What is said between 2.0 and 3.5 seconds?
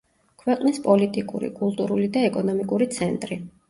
და ეკონომიკური ცენტრი.